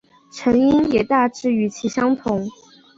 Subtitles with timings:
[0.31, 2.49] 成因也大致与此相同。